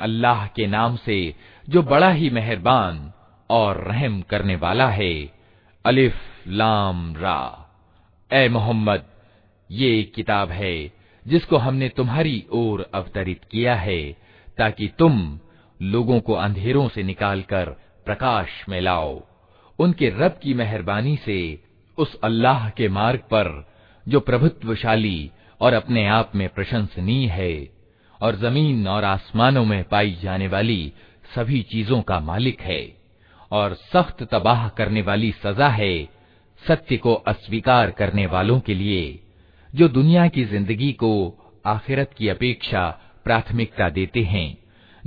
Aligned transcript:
अल्लाह 0.00 0.46
के 0.56 0.66
नाम 0.66 0.96
से 0.96 1.18
जो 1.66 1.82
बड़ा 1.82 2.10
ही 2.12 2.28
मेहरबान 2.30 2.98
और 3.50 3.76
रहम 3.84 4.20
करने 4.30 4.56
वाला 4.56 4.88
है 4.90 5.12
अलिफ 5.84 6.16
लाम 6.60 7.14
रा 7.16 7.38
ए 8.30 8.48
मोहम्मद 8.48 9.04
ये 9.70 10.02
किताब 10.14 10.50
है 10.52 10.74
जिसको 11.26 11.56
हमने 11.56 11.88
तुम्हारी 11.96 12.36
ओर 12.54 12.86
अवतरित 12.94 13.44
किया 13.50 13.74
है 13.76 14.00
ताकि 14.58 14.88
तुम 14.98 15.16
लोगों 15.80 16.20
को 16.20 16.34
अंधेरों 16.34 16.88
से 16.88 17.02
निकालकर 17.02 17.70
प्रकाश 18.06 18.64
में 18.68 18.80
लाओ 18.80 19.14
उनके 19.81 20.09
रब 20.09 20.39
की 20.43 20.53
मेहरबानी 20.53 21.17
से 21.17 21.59
उस 21.97 22.15
अल्लाह 22.23 22.69
के 22.69 22.87
मार्ग 22.89 23.19
पर, 23.19 23.67
जो 24.07 24.19
प्रभुत्वशाली 24.19 25.31
और 25.61 25.73
अपने 25.73 26.07
आप 26.07 26.31
में 26.35 26.49
प्रशंसनीय 26.49 27.27
है, 27.27 27.69
और 28.21 28.35
ज़मीन 28.35 28.87
और 28.87 29.03
आसमानों 29.03 29.65
में 29.65 29.83
पाई 29.83 30.17
जाने 30.23 30.47
वाली 30.47 30.93
सभी 31.35 31.61
चीज़ों 31.61 32.01
का 32.01 32.19
मालिक 32.19 32.61
है, 32.61 32.97
और 33.51 33.73
सख्त 33.73 34.23
तबाह 34.23 34.67
करने 34.67 35.01
वाली 35.01 35.31
सजा 35.31 35.67
है, 35.67 36.09
सत्य 36.67 36.97
को 36.97 37.13
अस्वीकार 37.13 37.91
करने 37.91 38.25
वालों 38.25 38.59
के 38.59 38.73
लिए, 38.73 39.19
जो 39.75 39.87
दुनिया 39.87 40.27
की 40.27 40.43
ज़िंदगी 40.45 40.91
को 40.93 41.11
आखिरत 41.65 42.11
की 42.17 42.27
अपेक्षा 42.27 42.99
प्राथमिकता 43.23 43.89
देते 43.89 44.21
हैं, 44.21 44.57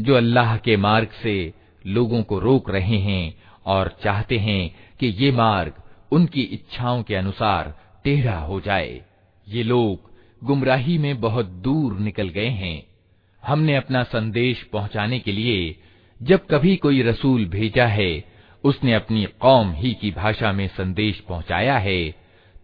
जो 0.00 0.14
अल्लाह 0.14 0.56
के 0.56 0.76
मार्ग 0.76 1.08
से 1.22 1.54
लोगों 1.86 2.22
को 2.22 2.38
रोक 2.38 2.70
रहे 2.70 2.98
हैं 2.98 3.34
और 3.66 3.96
चाहते 4.04 4.38
हैं 4.38 4.74
कि 5.00 5.06
ये 5.06 5.32
मार्ग 5.32 5.74
उनकी 6.12 6.42
इच्छाओं 6.42 7.02
के 7.02 7.14
अनुसार 7.14 7.74
टेढ़ा 8.04 8.38
हो 8.38 8.60
जाए। 8.60 9.00
ये 9.48 9.62
लोग 9.62 10.10
गुमराही 10.46 10.98
में 10.98 11.20
बहुत 11.20 11.46
दूर 11.46 11.98
निकल 11.98 12.28
गए 12.28 12.48
हैं। 12.48 12.86
हमने 13.42 13.76
अपना 13.76 14.02
संदेश 14.02 14.62
पहुँचाने 14.62 15.18
के 15.18 15.32
लिए 15.32 15.76
जब 16.22 16.46
कभी 16.46 16.76
कोई 16.76 17.02
रसूल 17.02 17.44
भेजा 17.44 17.86
है, 17.86 18.24
उसने 18.64 18.94
अपनी 18.94 19.24
कौम 19.40 19.72
ही 19.72 19.94
की 19.94 20.10
भाषा 20.10 20.52
में 20.52 20.68
संदेश 20.68 21.20
पहुँचाया 21.20 21.78
है, 21.78 22.10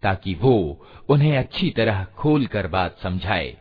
ताकि 0.03 0.35
वो 0.35 0.87
उन्हें 1.09 1.37
अच्छी 1.39 1.71
तरह 1.71 2.05
खोल 2.05 2.47
कर 2.47 2.67
बात 2.67 2.99
समझाए। 3.03 3.57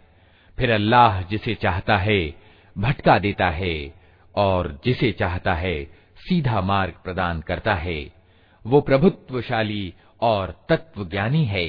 फिर 0.58 0.72
अल्लाह 0.72 1.22
जिसे 1.22 1.56
चाहता 1.56 1.97
है, 1.97 2.35
भटका 2.78 3.19
देता 3.19 3.50
है 3.50 3.94
और 4.35 4.81
जिसे 4.85 5.12
चाहता 5.12 5.53
है 5.53 5.99
सीधा 6.19 6.61
मार्ग 6.62 6.95
प्रदान 7.05 7.41
करता 7.49 7.75
है 7.78 8.00
वो 8.65 8.81
प्रभुत्वशाली 8.81 9.84
और 10.22 10.55
तत्वज्ञानी 10.69 11.45
है 11.47 11.67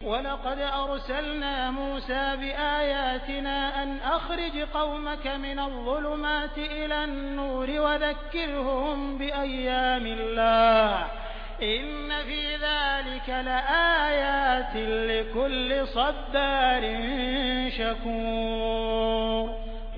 वलक़द 0.00 0.60
अरसलना 0.62 1.52
मूसा 1.70 2.24
बिआयातिना 2.40 3.54
अन 3.80 3.96
अखरिज 4.08 4.56
कौमक 4.72 5.24
मिनज़्ज़ुलुमाति 5.40 6.66
इलन-नूर 6.82 7.70
वज़क्किरहुम 7.78 9.00
बिअय्यामिल्लाह 9.18 10.92
इन्न 11.66 12.20
फी 12.26 12.40
ज़ालिक 12.58 13.30
लआयातिन 13.46 14.90
लिकुल्लि 15.08 15.80
सब्बारिन 15.94 17.02
शकूर 17.78 19.61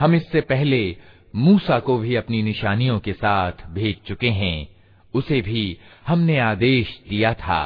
हम 0.00 0.14
इससे 0.14 0.40
पहले 0.42 0.96
मूसा 1.34 1.78
को 1.80 1.96
भी 1.98 2.14
अपनी 2.16 2.42
निशानियों 2.42 2.98
के 2.98 3.12
साथ 3.12 3.66
भेज 3.74 3.96
चुके 4.06 4.28
हैं 4.30 4.68
उसे 5.14 5.40
भी 5.42 5.78
हमने 6.06 6.38
आदेश 6.38 7.00
दिया 7.08 7.32
था 7.34 7.62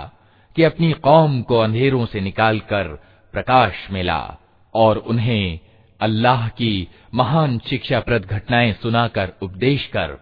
कि 0.56 0.62
अपनी 0.62 0.92
कौम 1.02 1.40
को 1.42 1.58
अंधेरों 1.58 2.04
से 2.06 2.20
निकालकर 2.20 2.88
प्रकाश 3.34 3.86
मिला 3.92 4.22
और 4.74 4.98
उन्हें 4.98 5.58
अल्लाह 6.00 6.48
की 6.48 6.88
महान 7.14 7.58
शिक्षाप्रद 7.68 8.24
घटनाएं 8.26 8.72
सुनाकर 8.72 9.32
उपदेश 9.42 9.86
कर 9.86 10.16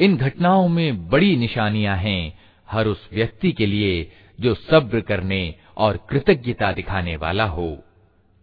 इन 0.00 0.16
घटनाओं 0.16 0.68
में 0.68 1.08
बड़ी 1.08 1.36
निशानियाँ 1.36 1.96
हैं 1.96 2.38
हर 2.70 2.86
उस 2.86 3.08
व्यक्ति 3.12 3.52
के 3.52 3.66
लिए 3.66 4.12
जो 4.40 4.54
सब्र 4.54 5.00
करने 5.00 5.54
और 5.76 6.06
कृतज्ञता 6.10 6.72
दिखाने 6.72 7.16
वाला 7.16 7.44
हो। 7.44 7.84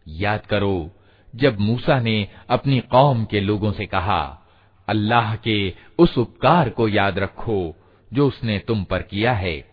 याद 0.08 0.46
करो, 0.46 0.92
जब 1.36 1.60
मूसा 1.60 2.00
ने 2.00 2.28
अपनी 2.50 2.80
कौम 2.80 3.26
के 3.26 3.40
लोगों 3.40 3.72
से 3.72 3.86
कहा, 3.86 4.44
अल्लाह 4.88 5.36
के 5.36 5.74
उस 6.00 6.18
उपकार 6.18 6.70
को 6.70 6.88
याद 6.88 7.20
रखो 7.20 7.76
जो 8.14 8.28
उसने 8.28 8.60
तुम 8.60 8.84
पर 8.84 9.02
किया 9.02 9.34
है। 9.34 9.66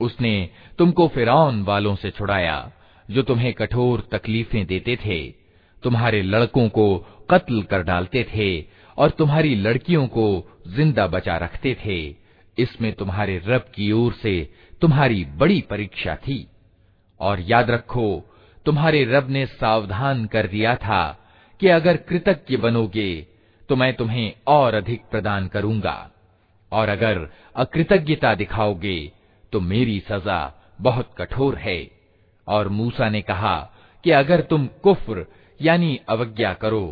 उसने 0.00 0.50
तुमको 0.78 1.08
फिरौन 1.08 1.62
वालों 1.62 1.96
से 1.96 2.10
छुड़ाया, 2.10 2.72
जो 3.10 3.22
तुम्हें 3.22 3.52
कठोर 3.54 4.08
तकलीफें 4.12 4.66
देते 4.66 4.96
थे। 4.96 5.34
तुम्हारे 5.82 6.22
लड़कों 6.22 6.68
को 6.68 6.98
कत्ल 7.30 7.62
कर 7.62 7.82
डालते 7.82 8.24
थे 8.24 8.81
और 8.98 9.10
तुम्हारी 9.10 9.54
लड़कियों 9.56 10.06
को 10.08 10.26
ज़िंदा 10.68 11.06
बचा 11.06 11.36
रखते 11.36 11.76
थे। 11.84 11.98
इसमें 12.58 12.92
तुम्हारे 12.92 13.40
रब 13.46 13.70
की 13.74 13.90
ओर 13.92 14.12
से 14.12 14.34
तुम्हारी 14.82 15.24
बड़ी 15.24 15.60
परीक्षा 15.60 16.14
थी। 16.16 16.46
और 17.20 17.40
याद 17.40 17.70
रखो, 17.70 18.24
तुम्हारे 18.66 19.04
रब 19.04 19.30
ने 19.30 19.44
सावधान 19.46 20.24
कर 20.26 20.46
दिया 20.46 20.74
था 20.76 21.02
कि 21.60 21.68
अगर 21.68 21.96
कृतज्ञ 21.98 22.56
बनोगे 22.56 23.10
तो 23.68 23.76
मैं 23.76 23.92
तुम्हें 23.94 24.32
और 24.46 24.74
अधिक 24.74 25.02
प्रदान 25.10 25.46
करूँगा। 25.48 26.10
और 26.72 26.88
अगर 26.88 27.28
अकृतज्ञता 27.56 28.34
दिखाओगे 28.34 29.12
तो 29.52 29.60
मेरी 29.60 29.98
सजा 30.00 30.40
बहुत 30.80 31.14
कठोर 31.18 31.56
है। 31.56 31.80
और 32.46 32.68
मूसा 32.68 33.08
ने 33.08 33.20
कहा 33.22 33.56
कि 34.04 34.10
अगर 34.10 34.40
तुम 34.40 34.66
कुफ्र 34.82 35.24
यानी 35.60 35.98
अवज्ञा 36.08 36.52
करो 36.54 36.84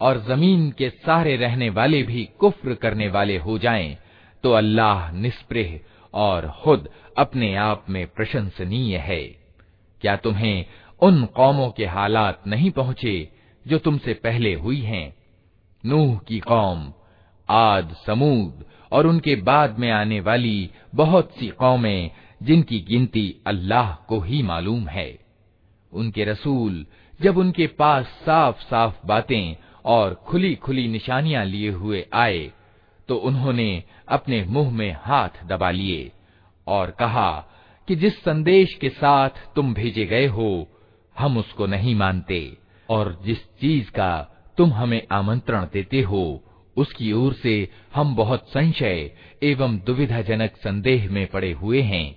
और 0.00 0.24
ज़मीन 0.28 0.70
के 0.70 0.90
सारे 0.90 1.36
रहने 1.36 1.70
वाले 1.70 2.02
भी 2.02 2.28
कुफ्र 2.38 2.74
करने 2.74 3.08
वाले 3.08 3.36
हो 3.36 3.58
जाएँ, 3.58 3.98
तो 4.42 4.52
अल्लाह 4.52 5.12
निष्प्रह 5.12 5.78
और 6.14 6.48
खुद 6.62 6.88
अपने 7.18 7.54
आप 7.54 7.86
में 7.90 8.06
प्रशंसनीय 8.06 8.96
है। 8.96 9.22
क्या 10.00 10.16
तुम्हें 10.16 10.64
उन 11.02 11.24
कौमों 11.24 11.70
के 11.70 11.86
हालात 11.86 12.42
नहीं 12.46 12.70
पहुँचे 12.70 13.32
जो 13.66 13.78
तुमसे 13.78 14.14
पहले 14.14 14.54
हुई 14.54 14.80
हैं? 14.80 15.14
नूह 15.86 16.18
की 16.18 16.38
कौम 16.40 16.92
आद 17.48 17.96
समूद 18.06 18.64
और 18.92 19.06
उनके 19.06 19.36
बाद 19.36 19.78
में 19.78 19.90
आने 19.90 20.20
वाली 20.20 20.70
बहुत 20.94 21.32
सी 21.38 21.48
कौमें 21.48 22.10
जिनकी 22.42 22.80
गिनती 22.80 23.34
अल्लाह 23.46 23.94
को 23.94 24.20
ही 24.20 24.42
मालूम 24.42 24.88
है। 24.88 25.18
उनके 25.92 26.24
रसूल 26.24 26.86
जब 27.22 27.36
उनके 27.36 27.66
पास 27.66 28.06
साफ़ 28.06 28.60
साफ़ 28.60 29.06
बातें 29.06 29.56
और 29.84 30.14
खुली 30.14 30.54
खुली 30.54 30.88
निशानियाँ 30.88 31.44
लिए 31.44 31.70
हुए 31.70 32.06
आए 32.14 32.52
तो 33.08 33.16
उन्होंने 33.16 33.82
अपने 34.08 34.44
मुँह 34.44 34.70
में 34.70 34.96
हाथ 35.00 35.28
दबा 35.46 35.70
लिए 35.70 36.12
और 36.66 36.90
कहा 36.90 37.46
कि 37.88 37.96
जिस 37.96 38.24
संदेश 38.24 38.74
के 38.74 38.88
साथ 38.88 39.30
तुम 39.56 39.74
भेजे 39.74 40.06
गए 40.06 40.26
हो, 40.26 40.68
हम 41.18 41.38
उसको 41.38 41.66
नहीं 41.66 41.94
मानते 41.94 42.56
और 42.90 43.18
जिस 43.22 43.44
चीज़ 43.44 43.90
का 43.90 44.42
तुम 44.56 44.72
हमें 44.72 45.06
आमंत्रण 45.12 45.66
देते 45.72 46.00
हो, 46.00 46.44
उसकी 46.76 47.12
ओर 47.12 47.32
से 47.32 47.68
हम 47.94 48.16
बहुत 48.16 48.48
संशय 48.48 49.10
एवं 49.42 49.78
दुविधाजनक 49.78 50.56
संदेह 50.56 51.10
में 51.10 51.26
पड़े 51.26 51.52
हुए 51.52 51.80
हैं। 51.80 52.16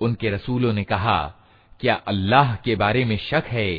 उनके 0.00 0.30
रसूलों 0.30 0.72
ने 0.72 0.84
कहा 0.84 1.18
क्या 1.80 1.94
अल्लाह 2.06 2.54
के 2.64 2.74
बारे 2.76 3.04
में 3.04 3.16
शक 3.30 3.44
है 3.50 3.70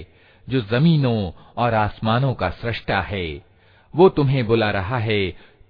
जो 0.48 0.62
जमीनों 0.72 1.20
और 1.58 1.74
आसमानों 1.74 2.34
का 2.34 2.50
सृष्टा 2.62 3.00
है 3.12 3.28
वो 3.94 4.10
तुम्हें 4.10 4.46
बुला 4.48 4.70
रहा 4.72 4.98
है 5.00 5.22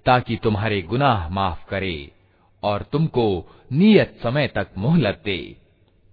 ताकि 0.07 0.37
तुम्हारे 0.37 0.83
गुनाह 0.83 1.29
माफ़ 1.29 1.69
करे 1.69 2.11
और 2.63 2.83
तुमको 2.83 3.57
नियत 3.73 4.19
समय 4.23 4.47
तक 4.47 4.69
मोहलत 4.79 5.23
दे 5.25 5.57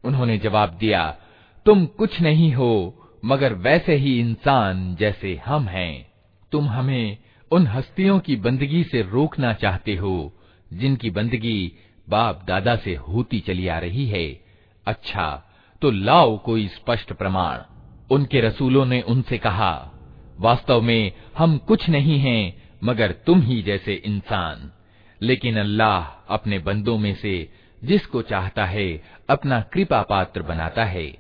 उन्होंने 0.04 0.38
जवाब 0.38 0.70
दिया, 0.70 1.18
तुम 1.66 1.86
कुछ 1.86 2.22
नहीं 2.22 2.54
हो, 2.54 3.04
मगर 3.26 3.54
वैसे 3.54 3.96
ही 3.96 4.20
इंसान 4.20 4.96
जैसे 4.96 5.42
हम 5.46 5.64
हैं। 5.64 6.08
तुम 6.52 6.68
हमें 6.68 7.18
उन 7.52 7.68
हस्तियों 7.68 8.20
की 8.20 8.36
बंदगी 8.36 8.84
से 8.84 9.02
रोकना 9.02 9.54
चाहते 9.54 9.96
हो, 9.96 10.34
जिनकी 10.74 11.10
बंदगी 11.10 11.72
बाप 12.10 12.46
दादा 12.48 12.76
से 12.76 12.96
होती 12.96 13.40
चली 13.40 13.68
आ 13.68 13.80
रही 13.80 14.08
है। 14.08 14.42
अच्छा 14.88 15.44
तो 15.82 15.92
लाओ 15.92 16.38
कोई 16.38 16.68
स्पष्ट 16.68 17.14
प्रमाण। 17.14 17.60
उनके 18.12 18.42
रसूलों 18.42 18.86
ने 18.86 19.02
उनसे 19.02 19.38
कहा, 19.38 19.92
वास्तव 20.40 20.82
में 20.82 21.12
हम 21.38 21.58
कुछ 21.58 21.90
नहीं 21.90 22.20
हैं 22.20 22.67
मगर 22.84 23.12
तुम 23.12 23.42
ही 23.42 23.62
जैसे 23.62 23.94
इंसान। 23.94 24.72
लेकिन 25.22 25.58
अल्लाह 25.58 26.04
अपने 26.30 26.60
बंदों 26.60 26.98
में 26.98 27.16
से 27.16 27.50
जिसको 27.84 28.22
चाहता 28.22 28.66
है, 28.66 29.04
अपना 29.30 29.62
कृपा 29.62 30.02
पात्र 30.02 30.42
बनाता 30.42 30.86
है। 30.86 31.14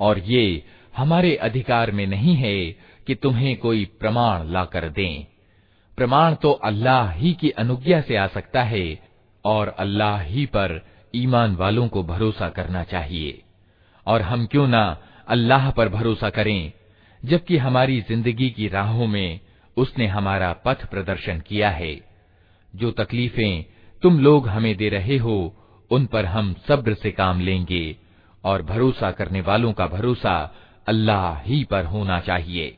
और 0.00 0.18
ये 0.18 0.64
हमारे 0.96 1.36
अधिकार 1.36 1.90
में 1.90 2.06
नहीं 2.06 2.34
है 2.34 2.70
कि 3.06 3.14
तुम्हें 3.14 3.56
कोई 3.56 3.84
प्रमाण 3.84 4.50
ला 4.50 4.64
कर 4.64 4.88
दें। 4.88 5.26
प्रमाण 5.96 6.34
तो 6.34 6.52
अल्लाह 6.52 7.10
ही 7.10 7.32
की 7.32 7.50
अनुज्ञा 7.50 8.00
से 8.00 8.16
आ 8.16 8.26
सकता 8.26 8.62
है, 8.62 8.98
और 9.44 9.68
अल्लाह 9.68 10.20
ही 10.20 10.46
पर 10.46 10.86
ईमान 11.14 11.56
वालों 11.56 11.88
को 11.88 12.02
भरोसा 12.02 12.48
करना 12.48 12.84
चाहिए। 12.84 13.42
और 14.06 14.22
हम 14.22 14.46
क्यों 14.46 14.68
ना 14.68 14.98
अल्लाह 15.28 15.70
पर 15.70 15.88
भरोसा 15.88 16.30
करें, 16.30 16.72
जबकि 17.24 17.56
हमारी 17.56 18.00
ज़िंदगी 18.00 18.50
की 18.50 18.68
राहों 18.68 19.06
में 19.06 19.40
उसने 19.79 20.07
हमारा 20.07 20.51
पथ 20.65 20.85
प्रदर्शन 20.85 21.39
किया 21.39 21.69
है 21.69 21.93
जो 22.73 22.91
तकलीफें 22.91 23.65
तुम 24.03 24.19
लोग 24.19 24.47
हमें 24.47 24.75
दे 24.77 24.89
रहे 24.89 25.17
हो 25.17 25.37
उन 25.91 26.05
पर 26.05 26.25
हम 26.25 26.53
सब्र 26.67 26.93
से 26.93 27.11
काम 27.11 27.39
लेंगे 27.39 27.85
और 28.43 28.61
भरोसा 28.61 29.11
करने 29.11 29.41
वालों 29.41 29.73
का 29.73 29.87
भरोसा 29.87 30.35
अल्लाह 30.87 31.41
ही 31.41 31.63
पर 31.63 31.85
होना 31.85 32.19
चाहिए 32.19 32.77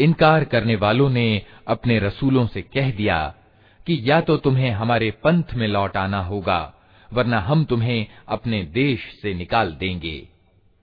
इनकार 0.00 0.44
करने 0.44 0.76
वालों 0.76 1.10
ने 1.10 1.42
अपने 1.68 1.98
रसूलों 1.98 2.46
से 2.46 2.62
कह 2.62 2.90
दिया 2.90 3.34
कि 3.86 4.00
या 4.02 4.20
तो 4.20 4.36
तुम्हें 4.36 4.70
हमारे 4.70 5.10
पंथ 5.10 5.54
में 5.54 5.68
लौट 5.68 5.96
आना 5.96 6.20
होगा, 6.20 6.74
वरना 7.12 7.38
हम 7.38 7.64
तुम्हें 7.64 8.06
अपने 8.28 8.64
देश 8.64 9.00
से 9.22 9.34
निकाल 9.34 9.72
देंगे। 9.72 10.28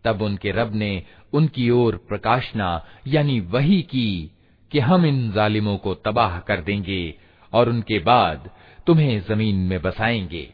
तब 0.05 0.21
उनके 0.21 0.51
रब 0.51 0.75
ने 0.75 1.03
उनकी 1.33 1.69
ओर 1.69 1.95
प्रकाशना, 1.95 2.85
यानी 3.07 3.39
वही 3.39 3.81
की 3.81 4.31
कि 4.71 4.79
हम 4.79 5.05
इन 5.05 5.31
जालिमों 5.31 5.77
को 5.77 5.93
तबाह 5.93 6.39
कर 6.39 6.61
देंगे 6.61 7.13
और 7.53 7.69
उनके 7.69 7.99
बाद 7.99 8.49
तुम्हें 8.87 9.21
ज़मीन 9.21 9.55
में 9.55 9.81
बसाएँगे। 9.81 10.53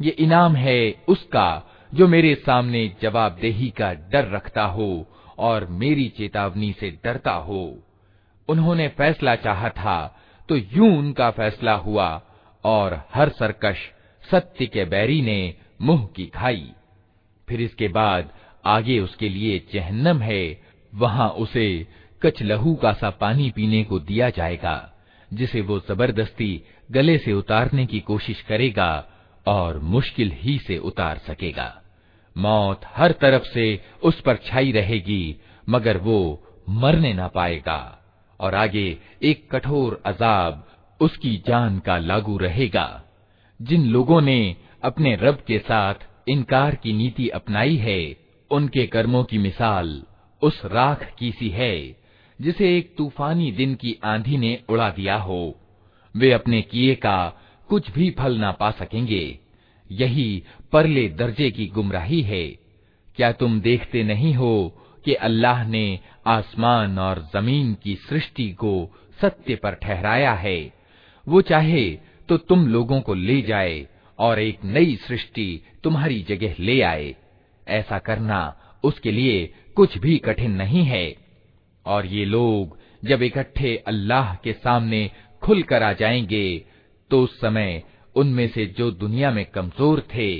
ये 0.00 0.10
इनाम 0.10 0.56
है 0.56 1.04
उसका 1.08 1.74
जो 1.94 2.08
मेरे 2.08 2.34
सामने 2.34 2.96
जवाबदेही 3.02 3.70
का 3.70 3.92
डर 3.92 4.30
रखता 4.30 4.64
हो 4.64 5.06
और 5.38 5.66
मेरी 5.66 6.08
चेतावनी 6.08 6.72
से 6.80 6.90
डरता 7.04 7.32
हो। 7.32 7.78
उन्होंने 8.48 8.88
फैसला 8.88 9.34
चाहा 9.36 9.68
था 9.68 9.96
तो 10.48 10.56
यूँ 10.56 10.96
उनका 10.98 11.30
फैसला 11.30 11.74
हुआ 11.74 12.08
और 12.64 13.00
हर 13.14 13.28
सरकश 13.28 13.78
सत्य 14.24 14.66
के 14.66 14.84
बैरी 14.84 15.20
ने 15.22 15.54
मुँह 15.80 16.06
की 16.16 16.26
खाई। 16.26 16.70
फिर 17.48 17.60
इसके 17.60 17.88
बाद 17.88 18.32
आगे 18.66 18.98
उसके 19.00 19.28
लिए 19.28 19.58
जहन्नम 19.72 20.20
है, 20.20 20.62
वहाँ 20.92 21.28
उसे 21.28 21.86
कच 22.22 22.42
लहू 22.42 22.74
का 22.74 22.92
सा 22.92 23.10
पानी 23.10 23.50
पीने 23.50 23.82
को 23.84 23.98
दिया 23.98 24.30
जाएगा, 24.30 24.92
जिसे 25.30 25.60
वो 25.60 25.78
ज़बरदस्ती 25.80 26.62
गले 26.90 27.18
से 27.18 27.32
उतारने 27.32 27.86
की 27.86 28.00
कोशिश 28.00 28.40
करेगा 28.42 29.04
और 29.46 29.78
मुश्किल 29.78 30.32
ही 30.34 30.58
से 30.58 30.78
उतार 30.78 31.18
सकेगा। 31.18 31.72
मौत 32.36 32.80
हर 32.86 33.12
तरफ़ 33.12 33.44
से 33.44 33.80
उस 34.02 34.20
पर 34.20 34.36
छाई 34.36 34.72
रहेगी, 34.72 35.36
मगर 35.68 35.96
वो 35.96 36.44
मरने 36.68 37.12
ना 37.12 37.28
पाएगा। 37.28 37.97
और 38.40 38.54
आगे 38.54 38.98
एक 39.22 39.50
कठोर 39.50 40.02
अजाब 40.06 40.68
उसकी 41.00 41.42
जान 41.46 41.78
का 41.78 41.98
लागू 41.98 42.38
रहेगा। 42.38 43.04
जिन 43.62 43.86
लोगों 43.86 44.20
ने 44.20 44.56
अपने 44.82 45.16
रब 45.16 45.38
के 45.46 45.58
साथ 45.58 45.94
इनकार 46.28 46.74
की 46.74 46.92
नीति 46.92 47.28
अपनाई 47.28 47.76
है, 47.76 48.16
उनके 48.50 48.86
कर्मों 48.86 49.24
की 49.24 49.38
मिसाल 49.38 50.02
उस 50.42 50.64
राख 50.64 51.14
की 51.18 51.32
सी 51.32 51.48
है, 51.48 51.96
जिसे 52.40 52.78
एक 52.78 52.94
तूफानी 52.96 53.52
दिन 53.52 53.74
की 53.74 53.98
आंधी 54.04 54.36
ने 54.36 54.62
उड़ा 54.68 54.90
दिया 54.90 55.16
हो। 55.16 55.60
वे 56.16 56.32
अपने 56.32 56.62
किए 56.62 56.94
का 56.94 57.32
कुछ 57.68 57.90
भी 57.90 58.10
फल 58.10 58.36
ना 58.36 58.52
पा 58.52 58.70
सकेंगे। 58.70 59.38
यही 59.92 60.42
परले 60.72 61.08
दर्जे 61.08 61.50
की 61.50 61.66
गुमराही 61.66 62.22
है। 62.22 62.48
क्या 63.16 63.32
तुम 63.32 63.60
देखते 63.60 64.02
नहीं 64.02 64.34
हो 64.34 64.84
कि 65.04 65.14
अल्लाह 65.14 65.68
ने 65.68 66.00
आसमान 66.28 66.98
और 66.98 67.18
ज़मीन 67.34 67.74
की 67.74 67.94
सृष्टि 68.08 68.50
को 68.52 68.72
सत्य 69.20 69.54
पर 69.54 69.74
ठहराया 69.74 70.32
है। 70.32 70.58
वो 71.26 71.40
चाहे 71.42 71.90
तो 72.28 72.36
तुम 72.38 72.66
लोगों 72.68 73.00
को 73.00 73.14
ले 73.14 73.40
जाए 73.42 73.86
और 74.18 74.38
एक 74.38 74.64
नई 74.64 74.96
सृष्टि 74.96 75.62
तुम्हारी 75.84 76.20
जगह 76.28 76.54
ले 76.60 76.80
आए। 76.82 77.14
ऐसा 77.68 77.98
करना 77.98 78.40
उसके 78.84 79.12
लिए 79.12 79.54
कुछ 79.76 79.98
भी 79.98 80.16
कठिन 80.18 80.50
नहीं 80.50 80.84
है। 80.84 81.16
और 81.86 82.06
ये 82.06 82.24
लोग 82.24 82.76
जब 83.04 83.22
इकट्ठे 83.22 83.76
अल्लाह 83.86 84.34
के 84.34 84.52
सामने 84.52 85.10
खुल 85.42 85.62
कर 85.62 85.82
आ 85.82 85.92
जाएँगे 85.92 86.64
तो 87.10 87.22
उस 87.22 87.40
समय 87.40 87.82
उनमें 88.16 88.46
से 88.48 88.66
जो 88.66 88.90
दुनिया 88.90 89.30
में 89.30 89.44
कमज़ोर 89.44 90.00
थे, 90.14 90.30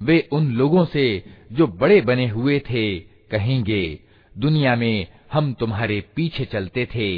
वे 0.00 0.28
उन 0.32 0.50
लोगों 0.52 0.84
से 0.84 1.04
जो 1.52 1.66
बड़े 1.66 2.00
बने 2.00 2.26
हुए 2.28 2.58
थे, 2.60 2.98
कहेंगे, 3.30 3.98
दुनिया 4.32 4.74
में 4.76 5.06
हम 5.30 5.52
तुम्हारे 5.54 6.00
पीछे 6.16 6.44
चलते 6.44 6.86
थे। 6.94 7.08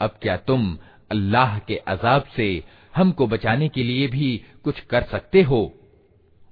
अब 0.00 0.18
क्या 0.22 0.36
तुम 0.38 0.76
अल्लाह 1.10 1.58
के 1.58 1.76
अजाब 1.88 2.24
से 2.36 2.48
हमको 2.94 3.26
बचाने 3.26 3.68
के 3.68 3.82
लिए 3.82 4.06
भी 4.08 4.36
कुछ 4.64 4.80
कर 4.82 5.02
सकते 5.02 5.42
हो? 5.42 5.60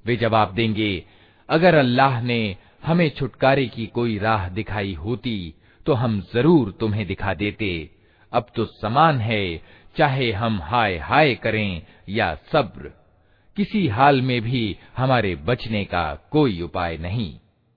वे 0.05 0.17
जवाब 0.17 0.55
देंगे, 0.55 1.05
अगर 1.49 1.75
अल्लाह 1.75 2.21
ने 2.23 2.57
हमें 2.85 3.09
छुटकारे 3.11 3.67
की 3.67 3.87
कोई 3.87 4.19
राह 4.19 4.49
दिखाई 4.49 4.95
होती 4.95 5.55
तो 5.87 5.95
हम 5.95 6.21
ज़रूर 6.33 6.71
तुम्हें 6.81 7.07
दिखा 7.07 7.35
देते। 7.35 7.91
अब 8.33 8.47
तो 8.57 8.65
समान 8.65 9.19
है, 9.21 9.61
चाहे 9.97 10.31
हम 10.33 10.61
हाय 10.63 10.97
हाय 10.99 11.35
करें 11.35 11.83
या 12.09 12.35
सब्र। 12.53 12.93
किसी 13.57 13.87
हाल 13.89 14.21
में 14.23 14.41
भी 14.43 14.77
हमारे 14.97 15.35
बचने 15.47 15.85
का 15.85 16.03
कोई 16.31 16.61
उपाय 16.63 16.97
नहीं। 16.99 17.33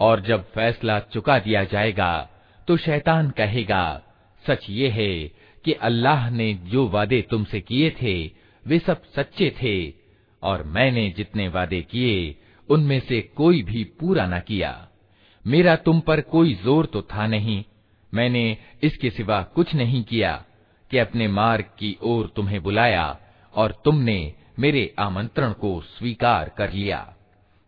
और 0.00 0.20
जब 0.20 0.42
फैसला 0.54 0.98
चुका 1.12 1.38
दिया 1.38 1.62
जाएगा 1.64 2.28
तो 2.68 2.76
शैतान 2.76 3.30
कहेगा 3.30 3.84
सच 4.44 4.66
ये 4.70 4.88
है 4.88 5.12
कि 5.64 5.72
अल्लाह 5.88 6.28
ने 6.30 6.52
जो 6.72 6.86
वादे 6.88 7.20
तुमसे 7.30 7.60
किए 7.60 7.90
थे 8.02 8.14
वे 8.64 8.78
सब 8.78 9.02
सच्चे 9.16 9.50
थे 9.62 9.76
और 10.42 10.62
मैंने 10.74 11.08
जितने 11.16 11.48
वादे 11.48 11.80
किए 11.90 12.34
उनमें 12.68 12.98
से 13.00 13.20
कोई 13.36 13.62
भी 13.62 13.84
पूरा 14.00 14.26
न 14.26 14.40
किया 14.40 14.72
मेरा 15.45 15.75
तुम 15.75 15.99
पर 15.99 16.21
कोई 16.21 16.53
ज़ोर 16.53 16.85
तो 16.85 17.01
था 17.01 17.27
नहीं। 17.27 17.63
मैंने 18.13 18.57
इसके 18.83 19.09
सिवा 19.09 19.41
कुछ 19.55 19.73
नहीं 19.75 20.03
किया 20.03 20.33
कि 20.91 20.97
अपने 20.97 21.27
मार्ग 21.27 21.65
की 21.79 21.97
ओर 22.03 22.31
तुम्हें 22.35 22.61
बुलाया 22.63 23.05
और 23.53 23.81
तुमने 23.85 24.33
मेरे 24.59 24.93
आमंत्रण 24.99 25.51
को 25.53 25.79
स्वीकार 25.81 26.49
कर 26.49 26.73
लिया। 26.73 26.97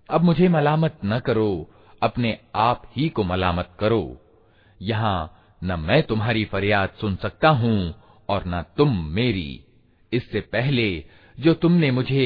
अब 0.09 0.21
मुझे 0.21 0.47
मलामत 0.47 0.99
न 1.05 1.19
करो, 1.19 1.69
अपने 2.01 2.37
आप 2.55 2.91
ही 2.95 3.07
को 3.09 3.23
मलामत 3.23 3.69
करो। 3.79 4.17
यहाँ 4.81 5.39
न 5.61 5.79
मैं 5.79 6.01
तुम्हारी 6.03 6.45
फरियाद 6.45 6.89
सुन 7.01 7.15
सकता 7.15 7.49
हूँ 7.49 7.93
और 8.29 8.43
न 8.47 8.61
तुम 8.77 8.97
मेरी। 9.05 9.63
इससे 10.11 10.39
पहले 10.41 11.05
जो 11.37 11.53
तुमने 11.53 11.91
मुझे 11.91 12.25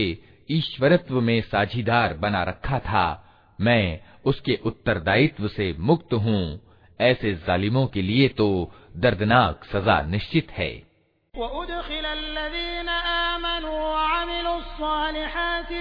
ईश्वरत्व 0.49 1.19
में 1.21 1.41
साझीदार 1.41 2.13
बना 2.13 2.43
रखा 2.43 2.79
था, 2.79 3.23
मैं 3.59 3.99
उसके 4.26 4.58
उत्तरदायित्व 4.66 5.48
से 5.48 5.72
मुक्त 5.80 6.14
हूँ 6.14 6.42
ऐसे 7.00 7.34
जालिमों 7.46 7.86
के 7.86 8.02
लिए 8.02 8.28
तो 8.38 8.48
दर्दनाक 8.96 9.64
सजा 9.64 10.00
निश्चित 10.06 10.50
है 10.50 10.72
वउदखिल 11.34 12.06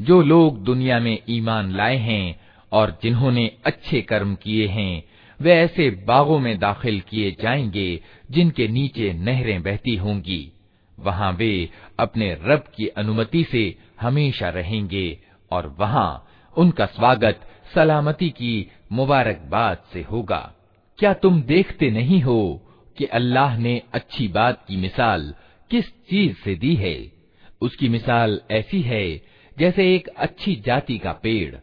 जो 0.00 0.22
लोग 0.22 0.64
दुनिया 0.64 1.00
में 1.00 1.18
ईमान 1.28 1.70
लाए 1.70 1.96
हैं 1.96 2.40
और 2.72 2.98
जिन्होंने 3.02 3.50
अच्छे 3.64 4.02
कर्म 4.02 4.34
किए 4.34 4.66
हैं, 4.66 5.04
वे 5.40 5.52
ऐसे 5.52 5.90
बागों 5.90 6.38
में 6.38 6.58
दाखिल 6.58 7.00
किए 7.00 7.30
जाएँगे 7.30 8.00
जिनके 8.30 8.68
नीचे 8.68 9.12
नहरें 9.12 9.62
बहती 9.62 9.96
होंगी। 9.96 10.52
वहाँ 10.98 11.32
वे 11.32 11.70
अपने 11.98 12.34
रब 12.34 12.64
की 12.76 12.86
अनुमति 12.86 13.44
से 13.44 13.76
हमेशा 14.00 14.48
रहेंगे 14.48 15.18
और 15.50 15.76
वहाँ 15.78 16.26
उनका 16.58 16.86
स्वागत 16.86 17.40
सलामती 17.74 18.30
की 18.30 18.70
मुबारकबाद 18.92 19.78
से 19.92 20.02
होगा। 20.02 20.54
क्या 20.98 21.14
तुम 21.14 21.42
देखते 21.42 21.90
नहीं 21.90 22.20
हो 22.20 22.62
कि 22.98 23.04
अल्लाह 23.04 23.58
ने 23.58 23.82
अच्छी 23.92 24.28
बात 24.28 24.64
की 24.68 24.76
मिसाल 24.76 25.34
किस 25.70 25.88
चीज़ 25.88 26.36
से 26.36 26.54
दी 26.54 26.74
है? 26.74 27.12
उसकी 27.60 27.88
मिसाल 27.88 28.40
ऐसी 28.50 28.80
है 28.80 29.33
जैसे 29.58 29.94
एक 29.94 30.08
अच्छी 30.08 30.56
जाति 30.56 30.98
का 30.98 31.12
पेड़, 31.12 31.54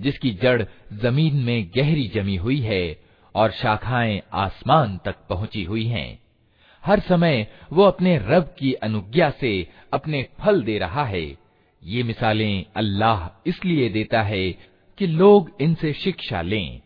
जिसकी 0.00 0.30
जड़ 0.30 0.64
ज़मीन 0.92 1.36
में 1.36 1.70
गहरी 1.76 2.08
जमी 2.08 2.36
हुई 2.36 2.60
है 2.60 3.00
और 3.34 3.50
शाखाएँ 3.50 4.22
आसमान 4.32 5.00
तक 5.04 5.16
पहुँची 5.28 5.64
हुई 5.64 5.86
हैं। 5.86 6.22
हर 6.84 7.00
समय 7.00 7.46
वो 7.72 7.82
अपने 7.82 8.18
रब 8.18 8.54
की 8.58 8.72
अनुज्ञा 8.72 9.30
से 9.30 9.68
अपने 9.92 10.26
फल 10.40 10.62
दे 10.62 10.78
रहा 10.78 11.04
है। 11.04 11.36
ये 11.84 12.02
मिसालें 12.02 12.64
अल्लाह 12.76 13.42
इसलिए 13.46 13.88
देता 13.88 14.22
है 14.22 14.50
कि 14.98 15.06
लोग 15.06 15.56
इनसे 15.60 15.92
शिक्षा 15.92 16.42
लें। 16.42 16.80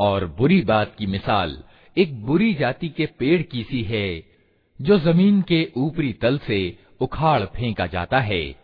और 0.00 0.26
बुरी 0.26 0.60
बात 0.60 0.96
की 0.98 1.06
मिसाल 1.06 1.62
एक 1.98 2.24
बुरी 2.24 2.54
जाति 2.54 2.88
के 2.88 3.06
पेड़ 3.06 3.42
की 3.42 3.62
सी 3.62 3.82
है, 3.82 4.24
जो 4.82 4.98
ज़मीन 4.98 5.42
के 5.42 5.68
ऊपरी 5.76 6.12
तल 6.12 6.38
से 6.38 6.78
उखाड़ 7.00 7.42
फेंका 7.42 7.86
जाता 7.86 8.20
है। 8.20 8.54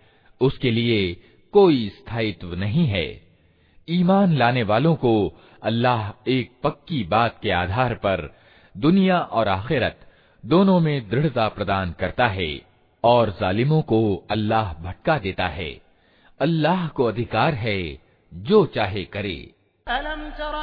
उसके 0.41 0.71
लिए 0.71 1.17
कोई 1.53 1.89
स्थायित्व 1.89 2.55
नहीं 2.55 2.87
है। 2.87 3.07
ईमान 3.91 4.37
लाने 4.37 4.63
वालों 4.63 4.95
को 4.95 5.13
अल्लाह 5.63 6.31
एक 6.31 6.51
पक्की 6.65 7.05
बात 7.05 7.39
के 7.43 7.51
आधार 7.51 7.95
पर 7.95 8.37
दुनिया 8.77 9.19
और 9.19 9.49
आखिरत 9.49 10.01
दोनों 10.47 10.81
में 10.81 11.09
दृढ़ता 11.09 11.49
प्रदान 11.49 11.95
करता 12.01 12.27
है 12.27 12.61
और 13.05 13.31
जालिमों 13.31 13.83
को 13.83 14.01
अल्लाह 14.31 14.73
भटका 14.75 15.19
देता 15.19 15.47
है। 15.49 15.71
अल्लाह 16.41 16.89
को 16.89 17.05
अधिकार 17.05 17.55
है 17.55 17.99
जो 18.35 18.67
चाहे 18.67 19.05
करे। 19.05 19.55
अलम 19.87 20.31
तर 20.31 20.55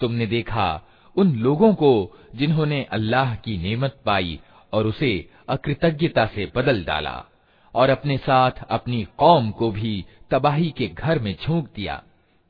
तुमने 0.00 0.26
देखा 0.26 0.80
उन 1.15 1.35
लोगों 1.35 1.73
को 1.73 2.19
जिन्होंने 2.35 2.83
अल्लाह 2.83 3.35
की 3.35 3.57
नेमत 3.57 3.97
पाई 4.05 4.39
और 4.73 4.87
उसे 4.87 5.29
अकृतज्ञता 5.49 6.25
से 6.25 6.51
बदल 6.55 6.83
डाला 6.83 7.25
और 7.75 7.89
अपने 7.89 8.17
साथ 8.17 8.51
अपनी 8.69 9.07
कौम 9.17 9.51
को 9.51 9.71
भी 9.71 10.05
तबाही 10.31 10.71
के 10.71 10.87
घर 10.87 11.19
में 11.19 11.35
झोंक 11.45 11.69
दिया, 11.75 12.03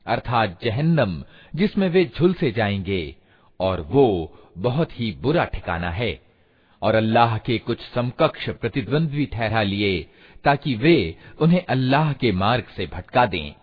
अर्थात 0.06 0.58
जहन्नम, 0.64 1.24
जिसमें 1.54 1.88
वे 1.88 2.10
झुलसे 2.18 2.50
जाएँगे 2.52 3.16
और 3.60 3.80
वो 3.80 4.32
बहुत 4.58 5.00
ही 5.00 5.12
बुरा 5.12 5.44
ठिकाना 5.44 5.90
है। 5.90 6.22
और 6.82 6.94
अल्लाह 6.94 7.38
के 7.38 7.58
कुछ 7.58 7.80
समकक्ष 7.94 8.48
प्रतिद्वंद्वी 8.50 9.26
ठहरा 9.26 9.62
लिए 9.62 10.06
ताकि 10.44 10.74
वे 10.74 11.16
उन्हें 11.40 11.64
अल्लाह 11.68 12.12
के 12.12 12.32
मार्ग 12.32 12.64
से 12.76 12.86
भटका 12.86 13.26
दें। 13.26 13.54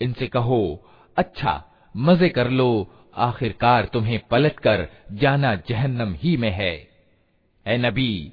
इनसे 0.00 0.26
कहो 0.26 0.90
अच्छा 1.16 1.64
मज़े 1.96 2.28
कर 2.28 2.50
लो 2.50 2.88
आखिरकार 3.16 3.84
तुम्हें 3.84 4.20
पलटकर 4.30 4.88
जाना 5.12 5.54
जहन्नम 5.54 6.14
ही 6.14 6.36
में 6.36 6.50
है। 6.50 6.88
ए 7.66 7.76
नबी, 7.76 8.32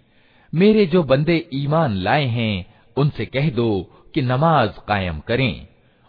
मेरे 0.55 0.85
जो 0.85 1.03
बंदे 1.03 1.49
ईमान 1.53 1.95
लाए 1.95 2.25
हैं, 2.25 2.73
उनसे 2.97 3.25
कह 3.25 3.49
दो 3.49 3.97
कि 4.13 4.21
नमाज़ 4.21 4.71
कायम 4.87 5.19
करें, 5.19 5.67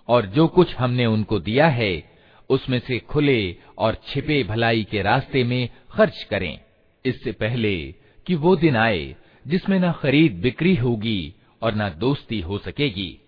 और 0.09 0.27
जो 0.27 0.47
कुछ 0.47 0.77
हमने 0.77 1.07
उनको 1.07 1.41
दिया 1.41 1.67
है, 1.67 2.13
उसमें 2.51 2.79
से 2.79 2.99
खुले 2.99 3.57
और 3.79 3.97
छिपे 4.09 4.45
भलाई 4.45 4.85
के 4.91 5.03
रास्ते 5.03 5.45
में 5.45 5.69
खर्च 5.91 6.23
करें। 6.23 6.61
इससे 7.05 7.33
पहले 7.33 7.95
कि 8.27 8.35
वो 8.35 8.57
दिन 8.57 8.77
आए, 8.77 9.17
जिसमें 9.47 9.81
न 9.81 9.93
खरीद 9.93 10.33
बिक्री 10.33 10.75
होगी 10.75 11.35
और 11.63 11.75
न 11.75 11.95
दोस्ती 11.99 12.41
हो 12.41 12.59
सकेगी। 12.59 13.19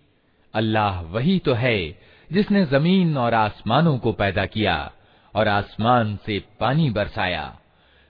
अल्लाह 0.53 1.01
वही 1.01 1.39
तो 1.39 1.53
है, 1.53 1.99
जिसने 2.31 2.65
ज़मीन 2.65 3.17
और 3.17 3.33
आसमानों 3.33 3.97
को 3.97 4.11
पैदा 4.11 4.45
किया 4.45 4.91
और 5.35 5.47
आसमान 5.47 6.17
से 6.25 6.41
पानी 6.59 6.89
बरसाया। 6.89 7.59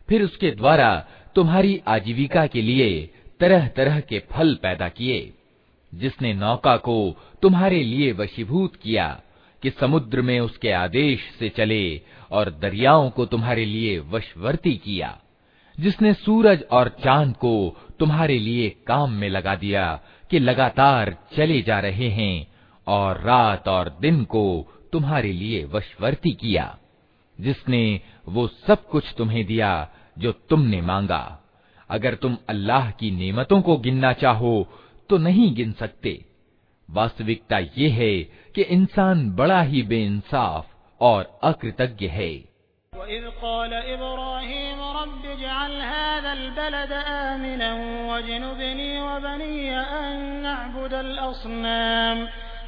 फिर 0.10 0.24
उसके 0.24 0.52
द्वारा 0.52 1.06
तुम्हारी 1.36 1.82
आजीविका 1.88 2.46
के 2.48 2.62
लिए 2.62 3.10
तरह 3.40 3.68
तरह 3.68 4.00
के 4.00 4.20
फल 4.32 4.54
पैदा 4.56 4.90
किए, 4.90 5.34
जिसने 5.94 6.34
नौका 6.34 6.76
को 6.78 7.16
तुम्हारे 7.42 7.84
लिए 7.84 8.12
वशीभूत 8.12 8.76
किया 8.76 9.08
कि 9.64 9.70
समुद्र 9.70 10.22
में 10.22 10.40
उसके 10.40 10.72
आदेश 10.72 11.20
से 11.40 11.50
चले 11.50 12.02
और 12.32 12.50
दरियाओं 12.62 13.10
को 13.10 13.26
तुम्हारे 13.26 13.66
लिए 13.66 14.00
वशवर्ती 14.00 14.74
किया, 14.76 15.18
जिसने 15.80 16.14
सूरज 16.14 16.64
और 16.72 16.90
चाँद 17.04 17.36
को 17.36 17.78
तुम्हारे 18.00 18.38
लिए 18.40 18.70
काम 18.88 19.12
में 19.12 19.30
लगा 19.30 19.56
दिया 19.56 20.00
कि 20.32 20.40
लगातार 20.40 21.16
चले 21.38 21.62
जा 21.62 21.80
रहे 21.80 22.10
हैं 22.10 22.48
और 22.88 23.22
रात 23.22 23.68
और 23.68 23.98
दिन 24.02 24.24
को 24.24 24.46
तुम्हारे 24.92 25.32
लिए 25.32 25.64
वशवर्ती 25.66 26.32
किया। 26.32 26.78
जिसने 27.40 28.02
वो 28.28 28.48
सब 28.48 28.88
कुछ 28.88 29.04
तुम्हें 29.18 29.46
दिया 29.46 29.90
जो 30.20 30.32
तुमने 30.32 30.82
मांगा। 30.82 31.42
अगर 31.90 32.16
तुम 32.16 32.38
अल्लाह 32.50 32.92
की 32.92 33.12
नेमतों 33.12 33.62
को 33.62 33.78
गिनना 33.78 34.14
चाहो 34.14 34.68
तो 35.10 35.18
नहीं 35.18 35.56
गिन 35.56 35.72
सकते। 35.72 36.26
वास्तविकता 36.90 37.58
ये 37.58 37.90
है 37.90 38.24
कि 38.24 38.62
इंसान 38.62 39.36
बड़ा 39.36 39.62
ही 39.62 39.84
बेइंसाफ 39.84 40.68
और 41.02 41.40
अकृतज्ञ 41.44 42.08
है। 42.08 42.56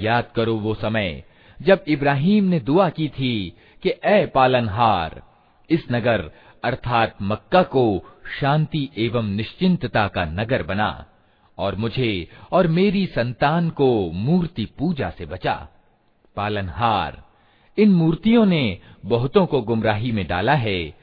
याद 0.00 0.24
करो 0.36 0.54
वो 0.56 0.74
समय 0.74 1.22
जब 1.60 1.84
इब्राहिम 1.88 2.44
ने 2.44 2.58
दुआ 2.60 2.88
की 2.88 3.08
थी 3.08 3.34
कि 3.82 3.90
ए 4.04 4.26
पालनहार 4.34 5.22
इस 5.70 5.84
नगर 5.92 6.30
अर्थात 6.64 7.14
मक्का 7.22 7.62
को 7.74 7.84
शांति 8.40 8.88
एवं 8.98 9.26
निश्चिंतता 9.36 10.06
का 10.08 10.24
नगर 10.24 10.62
बना 10.62 10.90
और 11.58 11.74
मुझे 11.74 12.10
और 12.52 12.66
मेरी 12.78 13.06
संतान 13.06 13.70
को 13.70 13.88
मूर्ति 14.24 14.64
पूजा 14.78 15.10
से 15.18 15.26
बचा 15.26 15.56
पालनहार 16.36 17.22
इन 17.77 17.91
मूर्तियों 17.91 18.45
ने 18.45 18.77
बहुतों 19.05 19.45
को 19.45 19.61
गुमराही 19.61 20.11
में 20.11 20.27
डाला 20.27 20.53
है। 20.53 20.93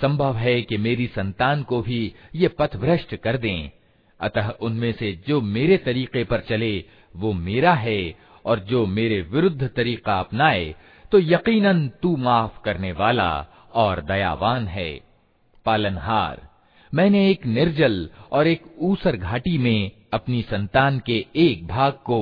संभव 0.00 0.36
है 0.36 0.62
कि 0.62 0.76
मेरी 0.76 1.06
संतान 1.06 1.62
को 1.62 1.80
भी 1.82 2.12
ये 2.34 2.48
पथभ्रष्ट 2.48 3.14
कर 3.16 3.36
दें। 3.36 3.70
अतः 4.20 4.48
उनमें 4.60 4.92
से 4.92 5.12
जो 5.28 5.40
मेरे 5.40 5.76
तरीके 5.76 6.24
पर 6.24 6.40
चले, 6.40 6.84
वो 7.16 7.32
मेरा 7.32 7.74
है, 7.74 8.14
और 8.44 8.60
जो 8.60 8.86
मेरे 8.86 9.20
विरुद्ध 9.22 9.70
तरीका 9.76 10.18
अपनाए 10.20 10.74
तो 11.12 11.18
यकीनन 11.18 11.88
तू 12.02 12.16
माफ़ 12.16 12.60
करने 12.64 12.92
वाला 12.92 13.46
और 13.74 14.00
दयावान 14.00 14.68
है। 14.68 15.00
पालनहार, 15.66 16.48
मैंने 16.94 17.30
एक 17.30 17.46
निर्जल 17.46 18.08
और 18.32 18.46
एक 18.46 18.62
ऊसर 18.78 19.16
घाटी 19.16 19.58
में 19.58 19.90
अपनी 20.12 20.42
संतान 20.42 20.98
के 20.98 21.26
एक 21.36 21.66
भाग 21.66 21.92
को 21.92 22.20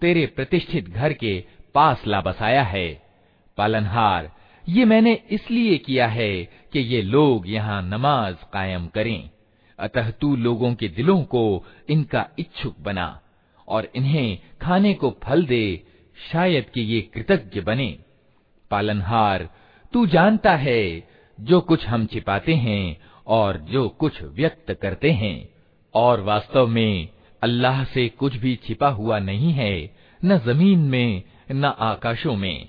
तेरे 0.00 0.26
प्रतिष्ठित 0.26 0.88
घर 0.88 1.12
के 1.12 1.44
पास 1.74 2.02
ला 2.06 2.20
बसाया 2.20 2.62
है। 2.62 3.07
पालनहार। 3.58 4.32
ये 4.68 4.84
मैंने 4.84 5.22
इसलिए 5.30 5.78
किया 5.78 6.06
है 6.06 6.44
कि 6.44 6.78
ये 6.78 7.02
लोग 7.02 7.48
यहाँ 7.48 7.82
नमाज़ 7.82 8.36
कायम 8.52 8.86
करें। 8.86 9.30
अतः 9.78 10.10
तू 10.10 10.36
लोगों 10.36 10.74
के 10.74 10.88
दिलों 10.88 11.22
को 11.22 11.64
इनका 11.88 12.28
इच्छुक 12.38 12.76
बना 12.80 13.20
और 13.68 13.88
इन्हें 13.96 14.38
खाने 14.62 14.94
को 14.94 15.18
फल 15.22 15.46
दे, 15.46 15.82
शायद 16.32 16.64
कि 16.64 16.80
ये 16.80 17.00
कृतज्ञ 17.00 17.60
बने। 17.60 17.98
पालनहार, 18.70 19.48
तू 19.92 20.06
जानता 20.06 20.56
है 20.56 21.08
जो 21.40 21.60
कुछ 21.60 21.86
हम 21.86 22.06
छिपाते 22.06 22.54
हैं 22.54 23.00
और 23.26 23.56
जो 23.56 23.88
कुछ 23.88 24.22
व्यक्त 24.22 24.72
करते 24.72 25.10
हैं। 25.10 25.48
और 25.94 26.20
वास्तव 26.20 26.66
में 26.66 27.08
अल्लाह 27.42 27.84
से 27.84 28.08
कुछ 28.08 28.36
भी 28.36 28.56
छिपा 28.56 28.88
हुआ 28.88 29.18
नहीं 29.18 29.52
है, 29.52 29.96
न 30.24 30.38
ज़मीन 30.38 30.78
में, 30.78 31.22
न 31.52 31.64
आकाशों 31.64 32.36
में। 32.36 32.68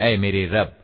ऐ 0.00 0.16
मेरे 0.16 0.46
रब, 0.46 0.76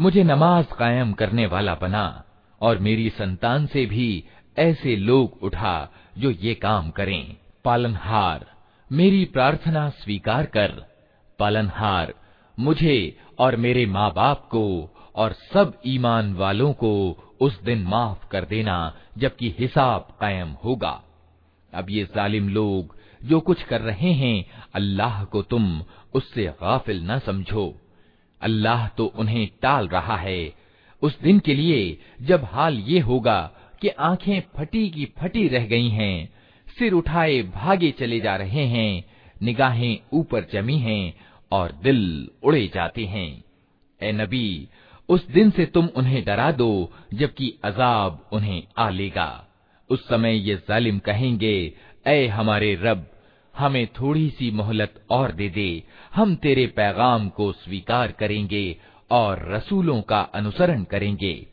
मुझे 0.00 0.24
नमाज़ 0.24 0.66
कायम 0.78 1.12
करने 1.12 1.46
वाला 1.46 1.74
बना, 1.74 2.24
और 2.60 2.78
मेरी 2.78 3.10
संतान 3.10 3.66
से 3.66 3.86
भी 3.86 4.24
ऐसे 4.58 4.96
लोग 4.96 5.38
उठा 5.42 5.90
जो 6.18 6.30
ये 6.30 6.54
काम 6.54 6.90
करें। 6.90 7.36
पालनहार, 7.64 8.46
मेरी 8.92 9.24
प्रार्थना 9.24 9.88
स्वीकार 9.88 10.46
कर। 10.46 10.68
पालनहार, 11.38 12.14
मुझे 12.60 13.18
और 13.38 13.56
मेरे 13.56 13.86
माँ 13.86 14.12
बाप 14.12 14.48
को 14.50 14.94
और 15.16 15.32
सब 15.32 15.80
ईमान 15.86 16.34
वालों 16.34 16.72
को 16.72 17.18
उस 17.40 17.62
दिन 17.62 17.78
माफ़ 17.78 18.28
कर 18.28 18.44
देना, 18.44 18.94
जबकि 19.18 19.54
हिसाब 19.58 20.18
कायम 20.20 20.48
होगा। 20.48 21.02
अब 21.74 21.90
ये 21.90 22.04
जालिम 22.04 22.48
लोग 22.48 22.96
जो 23.24 23.40
कुछ 23.40 23.62
कर 23.62 23.80
रहे 23.80 24.12
हैं, 24.12 24.44
अल्लाह 24.74 25.24
को 25.24 25.42
तुम 25.42 25.82
उससे 26.14 26.44
गाफिल 26.44 27.10
न 27.10 27.18
समझो। 27.18 27.80
अल्लाह 28.44 28.86
तो 28.88 29.06
उन्हें 29.16 29.48
टाल 29.62 29.88
रहा 29.88 30.16
है। 30.16 30.52
उस 31.02 31.20
दिन 31.20 31.38
के 31.38 31.54
लिए 31.54 31.98
जब 32.22 32.44
हाल 32.44 32.78
ये 32.78 33.00
होगा 33.00 33.40
कि 33.82 33.88
आँखें 33.88 34.42
फटी 34.56 34.88
की 34.90 35.04
फटी 35.18 35.46
रह 35.48 35.66
गई 35.66 35.88
हैं, 35.88 36.28
सिर 36.78 36.92
उठाए 36.92 37.42
भागे 37.54 37.90
चले 37.90 38.20
जा 38.20 38.36
रहे 38.36 38.66
हैं, 38.66 39.04
निगाहें 39.42 39.98
ऊपर 40.12 40.46
जमी 40.52 40.78
हैं 40.78 41.14
और 41.52 41.72
दिल 41.82 42.28
उड़े 42.42 42.66
जाते 42.74 43.04
हैं। 43.04 43.44
ए 44.00 44.12
नबी, 44.12 44.68
उस 45.08 45.26
दिन 45.26 45.50
से 45.50 45.66
तुम 45.66 45.88
उन्हें 45.96 46.24
डरा 46.24 46.50
दो, 46.52 46.92
जबकि 47.14 47.52
अजाब 47.64 48.28
उन्हें 48.32 48.62
आ 48.78 48.88
लेगा। 48.90 49.46
उस 49.90 50.08
समय 50.08 50.36
ये 50.38 50.54
जालिम 50.68 50.98
कहेंगे 50.98 51.72
ए 52.06 52.26
हमारे 52.26 52.74
रब 52.74 53.06
हमें 53.58 53.86
थोड़ी 53.86 54.30
सी 54.30 54.50
मोहलत 54.50 55.04
और 55.10 55.32
दे 55.32 55.48
दे। 55.48 55.82
हम 56.14 56.34
तेरे 56.36 56.66
पैगाम 56.66 57.28
को 57.28 57.52
स्वीकार 57.52 58.12
करेंगे 58.12 58.76
और 59.10 59.52
रसूलों 59.52 60.02
का 60.02 60.20
अनुसरण 60.20 60.84
करेंगे। 60.84 61.46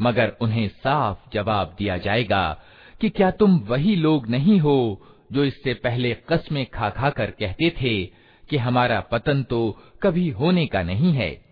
मगर 0.00 0.32
उन्हें 0.40 0.68
साफ़ 0.68 1.30
जवाब 1.32 1.74
दिया 1.78 1.98
जाएगा 1.98 2.62
कि 3.00 3.08
क्या 3.08 3.30
तुम 3.30 3.58
वही 3.58 3.96
लोग 3.96 4.28
नहीं 4.28 4.60
हो 4.60 5.02
जो 5.32 5.44
इससे 5.44 5.74
पहले 5.74 6.14
कस्में 6.28 6.66
खा 6.66 6.90
खा 6.90 7.10
कर 7.10 7.30
कहते 7.30 7.70
थे 7.70 8.04
कि 8.50 8.56
हमारा 8.56 9.00
पतन 9.00 9.42
तो 9.42 9.78
कभी 10.02 10.28
होने 10.30 10.66
का 10.66 10.82
नहीं 10.82 11.12
है। 11.12 11.44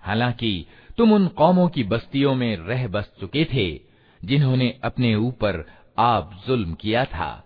हालाँकि 0.00 0.66
तुम 0.98 1.12
उन 1.12 1.28
कौमों 1.28 1.68
की 1.68 1.84
बस्तियों 1.84 2.34
में 2.34 2.56
रह 2.56 2.88
बस 2.88 3.12
चुके 3.20 3.44
थे, 3.44 3.80
जिन्होंने 4.24 4.80
अपने 4.84 5.14
ऊपर 5.14 5.66
आप 5.98 6.44
जुल्म 6.46 6.74
किया 6.74 7.04
था। 7.04 7.45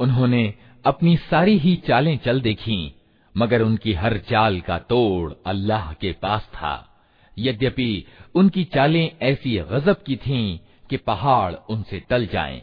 उन्होंने 0.00 0.42
अपनी 0.84 1.16
सारी 1.16 1.56
ही 1.58 1.74
चालें 1.86 2.16
चल 2.24 2.40
देखी 2.40 2.78
मगर 3.34 3.62
उनकी 3.62 3.92
हर 3.94 4.16
चाल 4.30 4.60
का 4.60 4.78
तोड़ 4.90 5.32
अल्लाह 5.46 5.92
के 6.00 6.12
पास 6.22 6.48
था 6.54 6.74
यद्यपि 7.32 8.04
उनकी 8.34 8.64
चालें 8.74 9.10
ऐसी 9.22 9.56
गजब 9.70 10.02
की 10.06 10.16
थीं 10.26 10.58
कि 10.90 10.96
पहाड़ 11.06 11.54
उनसे 11.70 12.00
टल 12.10 12.26
जाएं। 12.32 12.60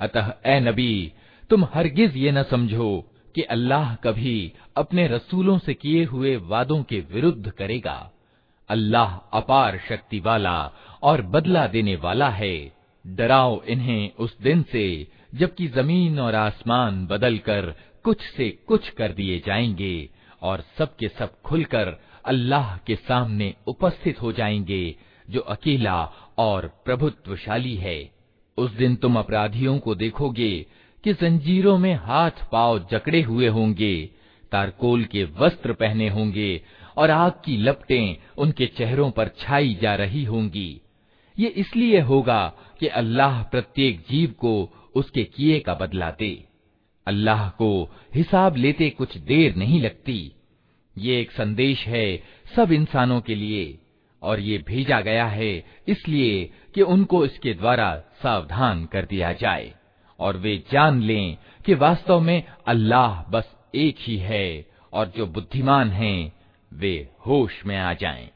अतः 0.00 0.32
ए 0.46 0.58
नबी 0.60 1.12
तुम 1.50 1.64
हरगिज 1.74 2.16
ये 2.16 2.32
न 2.32 2.42
समझो 2.50 2.90
कि 3.34 3.42
अल्लाह 3.56 3.94
कभी 4.04 4.52
अपने 4.76 5.06
रसूलों 5.08 5.58
से 5.58 5.74
किए 5.74 6.04
हुए 6.04 6.36
वादों 6.50 6.82
के 6.82 7.00
विरुद्ध 7.12 7.50
करेगा 7.50 7.98
अल्लाह 8.70 9.14
अपार 9.38 9.78
शक्ति 9.88 10.20
वाला 10.20 10.56
और 11.03 11.21
बदला 11.21 11.67
देने 11.67 11.95
वाला 11.95 12.29
है। 12.29 12.73
डराओ 13.07 13.63
इन्हें 13.63 14.11
उस 14.19 14.41
दिन 14.41 14.63
से, 14.63 15.07
जबकि 15.35 15.67
ज़मीन 15.67 16.19
और 16.19 16.35
आसमान 16.35 17.07
बदलकर 17.07 17.75
कुछ 18.03 18.21
से 18.21 18.49
कुछ 18.49 18.89
कर 18.89 19.11
दिए 19.11 19.39
जाएँगे, 19.39 20.09
और 20.41 20.63
सब 20.77 20.95
के 20.95 21.07
सब 21.07 21.41
खुलकर 21.41 22.01
अल्लाह 22.25 22.77
के 22.77 22.95
सामने 22.95 23.53
उपस्थित 23.67 24.21
हो 24.21 24.31
जाएँगे, 24.31 24.95
जो 25.29 25.39
अकेला 25.39 26.11
और 26.37 26.81
प्रभुत्वशाली 26.85 27.75
है। 27.75 28.11
उस 28.57 28.71
दिन 28.71 28.95
तुम 28.95 29.19
अपराधियों 29.19 29.79
को 29.79 29.95
देखोगे 29.95 30.65
कि 31.03 31.13
जंजीरों 31.13 31.77
में 31.77 31.95
हाथ 31.95 32.31
पाव 32.51 32.87
जकड़े 32.91 33.21
हुए 33.21 33.47
होंगे, 33.47 34.09
तारकोल 34.51 35.03
के 35.03 35.23
वस्त्र 35.23 35.73
पहने 35.73 36.09
होंगे, 36.09 36.61
और 36.97 37.11
आग 37.11 37.31
की 37.31 37.57
लपटें 37.57 38.15
उनके 38.37 38.65
चेहरों 38.65 39.11
पर 39.11 39.27
छाई 39.27 39.77
जा 39.81 39.95
रही 39.95 40.23
होंगी। 40.23 40.81
ये 41.37 41.47
इसलिए 41.57 41.99
होगा 42.01 42.41
कि 42.79 42.87
अल्लाह 43.01 43.41
प्रत्येक 43.43 43.99
जीव 44.09 44.31
को 44.39 44.53
उसके 44.95 45.23
किए 45.23 45.59
का 45.59 45.73
बदला 45.73 46.09
दे 46.11 46.33
अल्लाह 47.07 47.49
को 47.49 47.69
हिसाब 48.15 48.55
लेते 48.55 48.89
कुछ 48.89 49.17
देर 49.17 49.55
नहीं 49.55 49.81
लगती 49.81 50.19
ये 50.95 51.19
एक 51.21 51.31
संदेश 51.31 51.85
है 51.87 52.05
सब 52.55 52.71
इंसानों 52.71 53.19
के 53.21 53.35
लिए, 53.35 53.77
और 54.21 54.39
ये 54.39 54.57
भेजा 54.67 54.99
गया 55.01 55.25
है 55.27 55.51
इसलिए 55.87 56.43
कि 56.75 56.81
उनको 56.83 57.23
इसके 57.25 57.53
द्वारा 57.53 57.93
सावधान 58.23 58.85
कर 58.85 59.05
दिया 59.05 59.31
जाए, 59.33 59.73
और 60.19 60.37
वे 60.37 60.57
जान 60.71 61.01
लें 61.01 61.37
कि 61.65 61.73
वास्तव 61.73 62.19
में 62.19 62.43
अल्लाह 62.67 63.21
बस 63.31 63.53
एक 63.75 63.95
ही 63.99 64.17
है, 64.17 64.65
और 64.93 65.11
जो 65.17 65.25
बुद्धिमान 65.27 65.89
हैं, 65.91 66.31
वे 66.71 66.95
होश 67.27 67.61
में 67.65 67.77
आ 67.77 67.93
जाएँ। 67.93 68.29